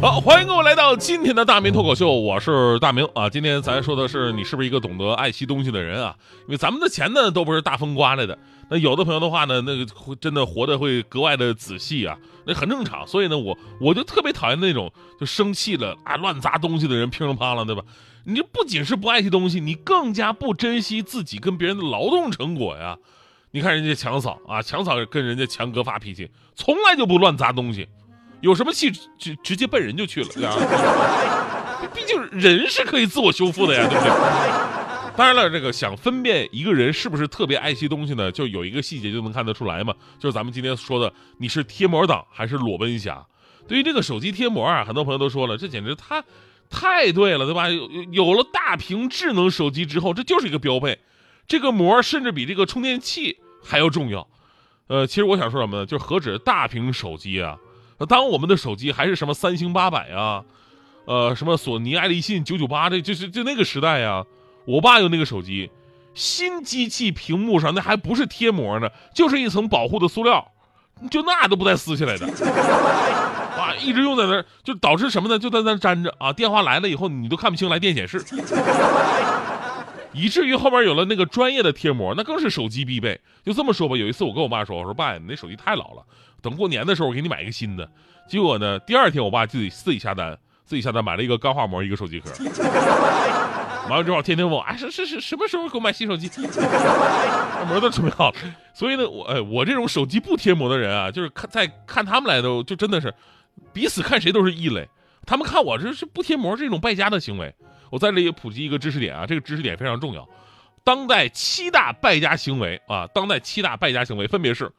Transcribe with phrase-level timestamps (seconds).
[0.00, 3.28] 好，欢迎各位来到今天的大明脱口秀，我是大明啊。
[3.28, 6.16] 今天咱说的是你是不是一个懂得爱惜东西的人啊？
[6.46, 8.38] 因为咱们的钱呢都不是大风刮来的，
[8.70, 13.06] 那有的朋友的话呢，那个会真的活得会格外的仔细啊，那很正常。
[13.06, 17.82] 所以呢，我我就特别讨厌那种就生气了啊乱砸东西的人，乒里乓啷，对吧？
[18.24, 22.96] 你这不仅是不爱惜东西，你更加不珍惜自己跟别人的劳动成果呀。
[23.50, 27.86] 你看人家强嫂啊，强嫂跟人家强哥发脾气，从来就不乱砸东西。
[28.40, 31.88] 有什么气直直接奔人就去了，对吧？
[31.94, 34.10] 毕竟人是可以自我修复的呀，对不对？
[35.16, 43.26] 当然了，这个想分辨一个人是不是特别爱惜东西呢，就有一个细节就能看得出来嘛，就是咱们今天说的，你是贴膜党还是裸奔侠？
[43.66, 46.22] 对于这个手机贴膜啊，很多朋友都说了，这简直太
[46.70, 47.68] 太对了，对吧？
[47.68, 50.98] 有有了大屏智能手机之后，这就是一个标配，
[51.46, 54.26] 这个膜甚至比这个充电器还要重要。
[54.86, 55.86] 呃，其实我想说什么呢？
[55.86, 57.58] 就是何止大屏手机啊？
[58.06, 60.42] 当我们的手机还是什么三星八百呀，
[61.04, 64.24] 呃，什么索尼爱立信九九八，这就是就那个时代呀。
[64.66, 65.70] 我爸用那个手机，
[66.14, 70.52] 新机器屏幕上那还不是贴膜呢，就是一层保护的塑料，
[71.10, 72.26] 就那都不带撕下来的。
[72.26, 75.38] 啊，一直用在那儿，就导致什么呢？
[75.38, 76.32] 就在那粘着啊。
[76.32, 78.22] 电话来了以后，你都看不清来电显示，
[80.12, 83.20] 以至于后面有了那个专业的贴膜，那更是手机必备。
[83.44, 86.02] 就这么说吧，有一次我跟我爸说，我说爸，你那手机太老了。
[86.42, 87.88] 等过年的时候，我给你买一个新的。
[88.28, 92.30] 结果呢，第二天我爸自己自己下单， 自己下单买了一个钢化膜，一个手机壳。
[93.88, 96.30] 完了之后，天天问我，哎，是是是，什么时候给我买新手机？
[97.68, 98.36] 膜都准备好了。
[98.72, 103.12] 所以呢，我哎，我这种手机不贴膜的人啊，就是看在看他们来的，就真的是
[103.72, 104.88] 彼此看谁都是异类。
[105.26, 107.54] 他们看我这是不贴膜是一种败家的行为。
[107.90, 110.26] 我在这里也普及一个知识点啊，这个知识点非常重要。
[110.82, 114.72] 当代七大败家行为啊，当代七大败家行为分别是。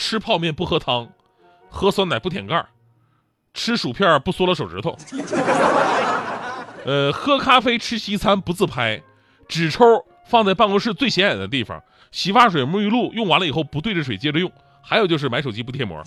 [0.00, 1.08] 吃泡面不喝汤，
[1.68, 2.68] 喝酸奶不舔盖儿，
[3.52, 4.96] 吃薯片不缩了手指头，
[6.84, 9.02] 呃，喝咖啡吃西餐不自拍，
[9.48, 9.84] 纸抽
[10.24, 11.82] 放在办公室最显眼的地方，
[12.12, 14.48] 洗发水沐浴露用完了以后不对着水接着用，
[14.84, 16.00] 还有就是买手机不贴膜，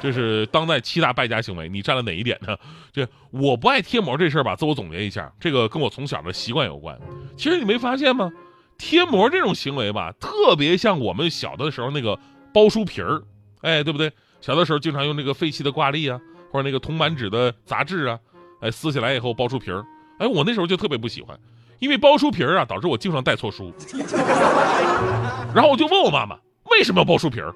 [0.00, 2.56] 这是当代七大败家行为，你占了哪一点呢？
[2.92, 6.98] 这我不爱贴膜这事儿吧，自我总结一下，这个跟我从小的习惯有关。
[7.36, 8.30] 其实你没发现吗？
[8.76, 12.18] 贴膜这种行为吧，特别像我们小的时候那个
[12.54, 13.20] 包书皮儿，
[13.62, 14.12] 哎，对不对？
[14.40, 16.20] 小的时候经常用那个废弃的挂历啊，
[16.52, 18.18] 或者那个铜版纸的杂志啊，
[18.60, 19.84] 哎，撕下来以后包书皮儿，
[20.18, 21.36] 哎，我那时候就特别不喜欢，
[21.80, 23.72] 因为包书皮儿啊，导致我经常带错书。
[25.52, 26.38] 然后我就问我妈妈，
[26.70, 27.52] 为什么要包书皮儿？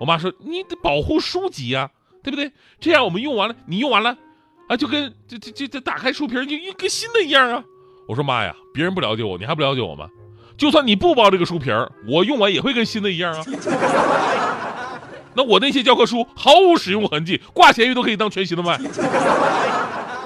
[0.00, 1.90] 我妈说，你得保护书籍啊，
[2.22, 2.50] 对不对？
[2.80, 4.16] 这样我们用完了，你用完了，
[4.66, 7.62] 啊，就跟这这这这打开书皮儿就跟新的一样啊。
[8.08, 10.08] 我说妈呀，别人不了解我，你还不了解我吗？
[10.56, 13.44] 就算你不包这个书皮儿，我用完也会跟新的一样啊。
[15.36, 18.76] 那我那些教科书毫无使用痕迹，挂咸鱼都可以当全新的卖。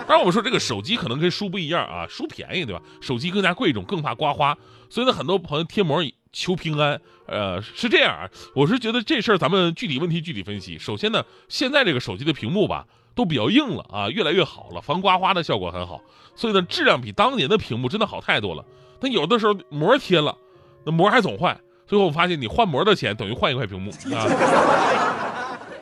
[0.07, 2.81] 当然，我们说这个手机可能跟书不一样啊，书便宜对吧？
[3.01, 4.57] 手机更加贵重，更怕刮花，
[4.89, 6.03] 所以呢，很多朋友贴膜
[6.35, 7.01] 求平安。
[7.27, 10.79] 呃，是这样啊，我是觉得这事儿咱们具体问题具体分析。
[10.79, 16.03] 首先呢，现在这个手机的屏幕吧都比较硬了啊，越来越好了，防刮花的效果很好，
[16.37, 18.63] 所以呢，质量比当年的屏幕真的好太多了。
[19.01, 20.37] 但有的时候膜贴了，
[20.85, 24.29] 那膜还总坏，最后我发现你换膜的钱等于换一块屏幕 啊。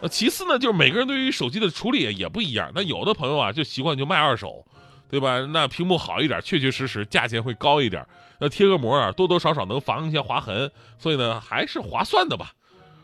[0.00, 2.70] 呃，其次呢，就是每个人对于手机的处理也不一样。
[2.74, 4.64] 那有的朋友啊，就习惯就卖二手，
[5.08, 5.40] 对吧？
[5.52, 8.04] 那屏幕好一点，确确实实价钱会高一点。
[8.42, 12.52] 那贴个膜啊，多多少少能防一些划痕，所以呢，还是划算的吧。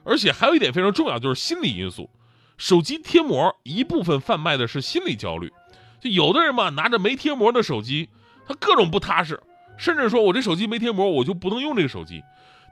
[0.03, 2.11] 而且还有一点非常重要，就是心理因素。
[2.57, 5.53] 手机贴膜一部分贩卖的是心理焦虑，
[6.01, 8.09] 就有的人嘛，拿着没贴膜的手机，
[8.49, 9.41] 他各种不踏实。
[9.77, 12.21] 甚至说，我这手机没贴膜，我就不能用这个手机。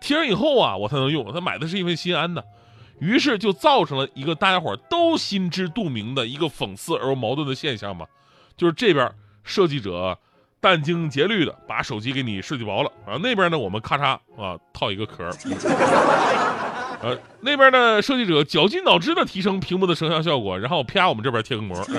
[0.01, 1.33] 贴上以后啊，我才能用。
[1.33, 2.45] 他买的是一份心安的，
[2.99, 8.07] 于是就造成了一个大家伙都心知肚明的一个讽刺而又矛盾的现象嘛，
[8.57, 9.09] 就是这边
[9.45, 10.19] 设计者
[10.61, 15.25] 殚精竭虑的把手机给你设计薄了，然后那边呢，我们咔嚓啊套一个壳，
[17.03, 21.81] 呃， 那边呢设计者绞尽脑汁的提升屏幕的成像效果，然后啪我们这边贴个膜。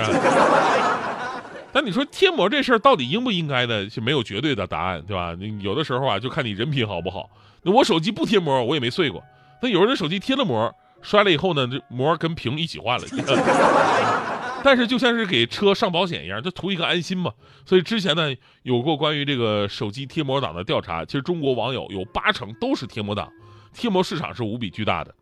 [1.72, 3.88] 但你说贴膜这事儿到底应不应该呢？
[3.90, 5.36] 是没有绝对的答案，对吧？
[5.38, 7.30] 你有的时候啊，就看你人品好不好。
[7.62, 9.24] 那我手机不贴膜，我也没碎过。
[9.62, 13.06] 那有人的手机贴了膜，摔了以后呢，这膜跟屏一起换了。
[14.68, 17.32] 但是就像是给车上保险一样，就图一个安心嘛。
[17.66, 23.32] 所以之前呢，有过关于这个手机贴膜党的调查，其实中国网友有八成都是贴膜党。
[23.74, 25.16] 贴膜市场是无比巨大的。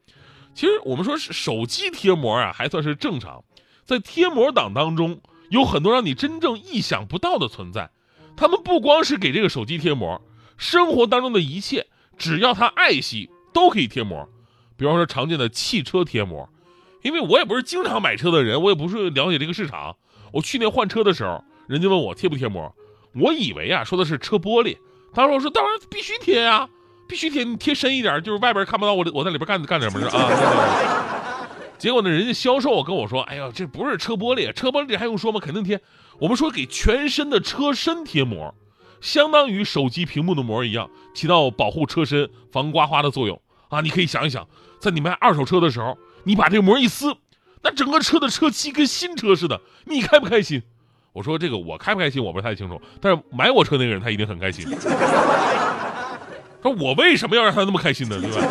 [0.56, 3.44] 其实我们说是手机贴膜啊，还算是正常，
[3.84, 5.22] 在贴膜党当中，
[5.52, 7.92] 有很多让你真正意想不到的存在。
[8.36, 10.20] 他们不光是给这个手机贴膜，
[10.58, 11.86] 生活当中的一切，
[12.18, 14.28] 只要他爱惜，都可以贴膜。
[14.76, 16.50] 比方说常见的汽车贴膜，
[17.06, 19.96] 因为我也不是经常买车的人，我也不是了解这个市场。
[20.34, 22.74] 我去年换车的时候，人家问我贴不贴膜，
[23.14, 24.76] 我以为啊说的是车玻璃。
[25.14, 26.68] 当时我说当然必须贴呀，
[27.08, 31.48] 必须贴，你贴深一点，就是外边看不到我我在里边干干点什么啊。
[31.78, 35.40] 结果呢，人家销售跟我说，哎呀，这不是车玻璃，车玻璃还用说吗？
[35.40, 35.80] 肯定贴。
[36.18, 38.52] 我们说给全身的车身贴膜，
[39.00, 43.82] 相当于手机屏幕的膜一样，起到保护车身、防刮花的作用啊！
[43.82, 44.48] 你可以想一想，
[44.80, 45.96] 在你卖二手车的时候，
[46.26, 47.16] 你把这个膜一撕，
[47.62, 50.62] 那整个车的车漆跟新车似的，你开不开心？
[51.14, 54.68] 我说这个我开不开心我不太清楚，但是买我车那个人他一定很开心。
[56.62, 58.20] 说我为什么要让他那么开心呢？
[58.20, 58.42] 对吧？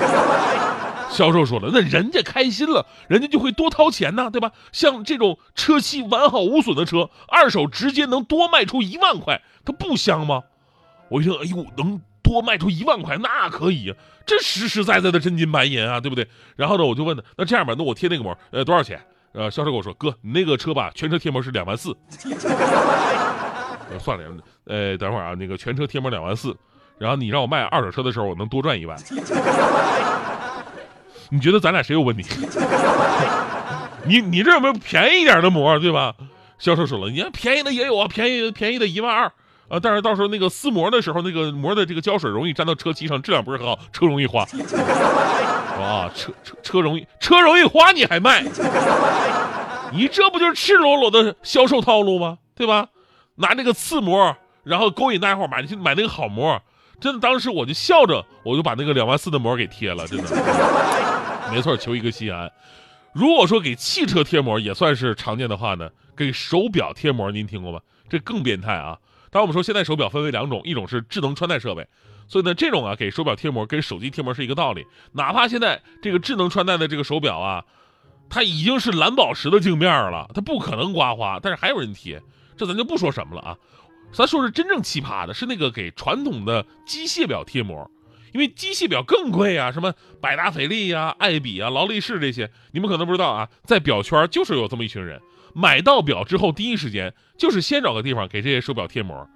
[1.10, 4.52] 销售说了，那人家开心了，人家就会多掏钱呢，对吧？
[4.72, 10.42] 像这种车漆完好无损的车，二手直接能多卖出一万块，它不香吗？
[11.08, 13.94] 我一听，哎呦，能多卖出一万块，那可以，
[14.26, 16.26] 这实实在在的真金白银啊，对不对？
[16.56, 19.00] 然后呢，我就问他，那这样吧，那我贴那个膜，呃，多少钱？
[19.32, 21.96] 呃，销售跟我说，哥，你那个车吧，全车贴膜是两万四。
[24.00, 24.24] 算了，
[24.64, 26.56] 呃，等会儿啊，那个全车贴膜两万四，
[26.98, 28.98] 然后你让我卖二手车的时候，我能多赚一万。
[31.30, 32.24] 你觉得咱俩谁有问题？
[34.06, 36.14] 你你这有没有便宜一点的膜，对吧？
[36.58, 39.32] 销售说了，你看便宜的也有啊，便宜便宜的一万二
[39.68, 44.46] 啊，但是到时候那个撕膜的时候，那个膜的这个胶水容易粘到车漆上，质量不是很好，车容易花。
[45.80, 48.44] 哇，车车车容易车容易花，你还卖？
[49.92, 52.38] 你这不就是赤裸裸的销售套路吗？
[52.54, 52.88] 对吧？
[53.36, 56.60] 拿那个次膜，然后勾引大家伙买买那个好膜。
[57.00, 61.50] 真的，当时我就笑着，我就把那个两万四的膜给贴了，真的。
[61.50, 62.50] 没错，求一个心安。
[63.12, 67.80] 如果说给汽车贴膜也算是常见的话呢，给手表贴膜您听过吗？
[68.08, 68.98] 这更变态啊！
[69.34, 71.84] 当我们说现在手表分为两种，一种是智能穿戴设备，
[72.28, 74.86] 所以呢这种啊给手表贴膜跟手机贴膜是一个道理。
[75.10, 77.64] 哪怕现在这个智能穿戴的这个手表啊，
[78.30, 82.22] 它已经是蓝宝石的镜面了，它不可能刮花，但是还有人贴，
[82.56, 83.56] 这咱就不说什么了啊。
[84.12, 87.90] 咱说是真正奇葩的是那个给传统的机械表贴膜。
[88.32, 95.20] 因为机械表更贵啊，什么百达翡丽呀、爱彼啊、劳力士这些，你们可能不知道啊，在表圈就是有这么一群人，
[95.54, 99.26] 买到表之后第一时间就是先找个地方给这些手表贴膜。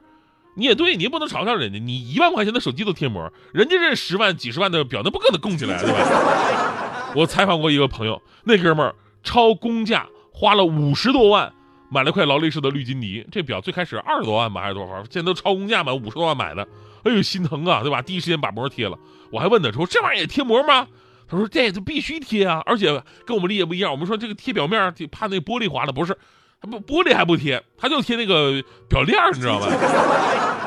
[0.56, 7.12] 你也对，你也不能嘲笑人家，你一万块钱的手机都贴膜，人家这十万、几十万的表，那不可能供起来，对吧？
[7.14, 8.92] 我采访过一个朋友，那哥们儿
[9.22, 11.52] 超工价花了五十多万
[11.90, 14.96] 买了块劳力士的绿金迪，这表最开始二十多万吧，还是多少？
[15.04, 16.66] 现在都超工价买五十多万买的。
[17.04, 18.02] 哎呦，心疼啊，对吧？
[18.02, 18.98] 第一时间把膜贴了。
[19.30, 20.88] 我还问他说：“这玩意儿也贴膜吗？”
[21.30, 22.86] 他说：“这这必须贴啊，而且
[23.26, 23.92] 跟我们理解不一样。
[23.92, 26.16] 我们说这个贴表面怕那玻璃划了，不是，
[26.60, 29.66] 不玻璃还不贴，他就贴那个表链你知道吧？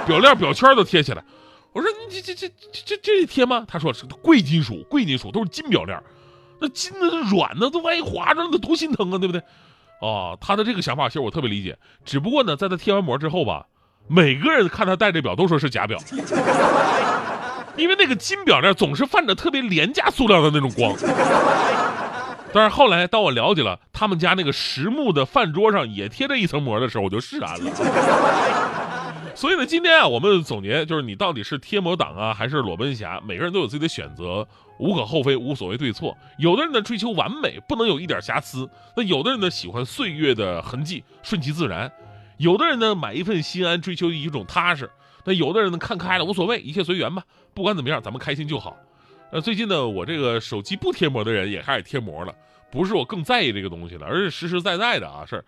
[0.06, 1.24] 表链、表圈都贴起来。
[1.74, 2.54] 我说你这这这
[2.86, 3.66] 这这贴吗？
[3.68, 6.00] 他说是贵金属，贵金属都是金表链，
[6.60, 9.42] 那金的软的，都万一划着，那多心疼啊，对不对？
[10.00, 13.66] 哦，他的这个想法其实我特别理解，只不过呢，在他贴完膜之后吧。”
[14.08, 15.98] 每个人看他戴这表都说是假表，
[17.82, 20.96] 因为那个金表链总是泛着特别廉价塑料的那种光。
[22.54, 27.72] 但是后来当我了解了他们家那个实木的饭桌上也贴着一层膜的时候，我就释然了。
[29.34, 33.20] 所以呢，今天啊，我们总结就是你到底是贴膜党啊，还是裸奔侠？
[33.26, 34.46] 每个人都有自己的选择，
[34.78, 36.16] 无可厚非，无所谓对错。
[36.38, 41.90] 有的人呢追求完美，不能有一点瑕疵；那有的人呢喜欢岁月的痕迹，顺其自然。
[42.42, 44.88] 有的人呢买一份心安，追求一种踏实；
[45.26, 47.24] 那有的人呢看开了，无所谓，一切随缘吧。
[47.54, 48.76] 不管怎么样，咱们开心就好。
[49.32, 52.34] 呃，最近呢，我这个手机不贴膜的人也开始贴膜了，
[52.72, 55.46] 不是我更在意这个东西了，而是实实在在的啊事儿。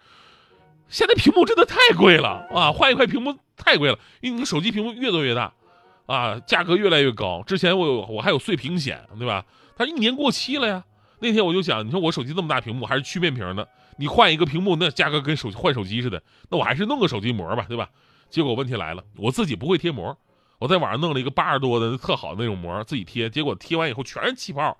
[0.87, 5.51] 现在屏幕真的太贵了啊，换一块屏幕太贵了，因为你手机屏幕越做越大，
[6.05, 7.41] 啊，价格越来越高。
[7.47, 9.43] 之前我有我还有碎屏险，对吧？
[9.75, 10.83] 它一年过期了呀。
[11.19, 13.67] 那天我就想，你说我手机这么大屏幕，还是曲面屏的。
[13.97, 17.89] 你换一个屏幕，那价格跟手换手机似的，那我还是弄个手机膜吧，对吧？
[18.29, 20.17] 结果问题来了，我自己不会贴膜，
[20.59, 24.75] 我在网上弄了一个八十多的特好那种膜，自己贴，结果贴完以后全是气泡，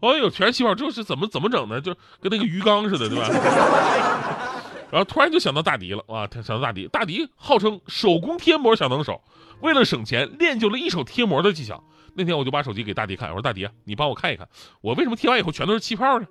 [0.00, 1.80] 哎呦，全是气泡，这是怎么怎么整的？
[1.80, 3.28] 就跟那个鱼缸似的，对吧？
[4.92, 9.22] 然后突然就想到大迪了，哇，想到大迪，大迪号称手工贴膜小能手，
[9.60, 11.82] 为了省钱练就了一手贴膜的技巧。
[12.14, 14.46] 那天我就把手机给大迪看，我说大迪，你帮我看一看，
[14.82, 16.26] 我为什么贴完以后全都是气泡呢？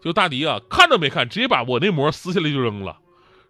[0.00, 2.98] 就大迪啊，看都没看，直接把我那膜撕下来就扔了，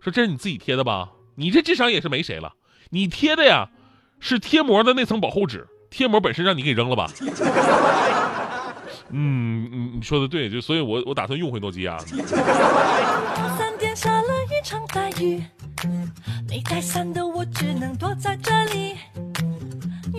[0.00, 1.10] 说这是你自己贴的吧？
[1.36, 2.54] 你这智商也是没谁了。
[2.90, 3.70] 你贴的呀，
[4.18, 7.10] 是贴膜的那层保护纸，贴膜本身让你给扔了吧？
[9.10, 11.96] 嗯，你你说的对，就所以我我打算用回诺基亚。
[11.98, 15.42] 三点下了一场大雨，
[16.48, 18.96] 没带伞的我只能躲在这里。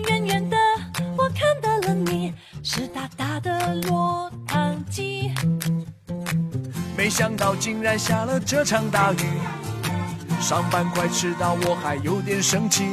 [0.08, 0.56] 远远的
[1.16, 2.32] 我看到了你，
[2.62, 5.29] 湿哒哒的落汤鸡。
[7.10, 9.16] 没想到竟然下了这场大雨，
[10.40, 12.84] 上班快迟到，我还有点生气。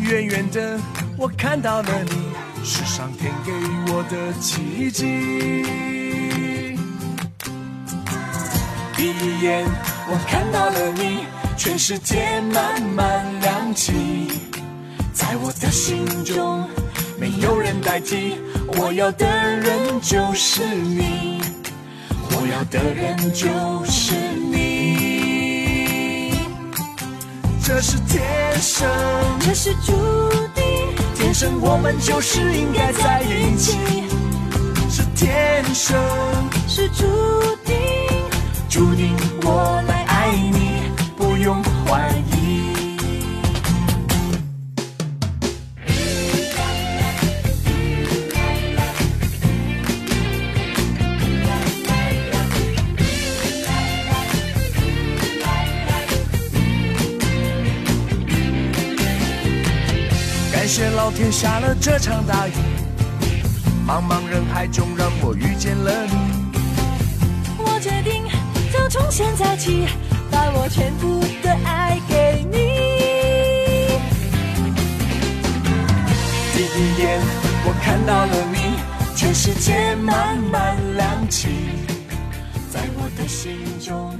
[0.00, 0.76] 远远的
[1.16, 3.52] 我看到了你，是上天给
[3.92, 5.62] 我的奇迹。
[8.96, 9.64] 第一眼
[10.08, 14.32] 我看到了你，全世界慢慢亮起，
[15.12, 16.68] 在我的心中
[17.20, 18.34] 没有人代替，
[18.66, 21.38] 我要的人就是你。
[22.42, 24.14] 我要的人就是
[24.50, 26.32] 你，
[27.62, 28.22] 这是天
[28.58, 28.88] 生，
[29.40, 29.92] 这是注
[30.54, 30.64] 定，
[31.14, 33.76] 天生我们就是应该在一起，
[34.88, 36.02] 是天生，
[36.66, 37.04] 是注
[37.62, 37.76] 定，
[38.70, 39.82] 注定我
[61.40, 62.52] 下了这场大雨，
[63.88, 66.12] 茫茫人海中让我遇见了你。
[67.56, 68.24] 我决定
[68.70, 69.86] 就从现在起，
[70.30, 72.58] 把我全部的爱给你。
[76.52, 77.18] 第一眼
[77.64, 78.76] 我看到了你，
[79.16, 81.48] 全世界慢慢亮起，
[82.70, 84.14] 在我的心中。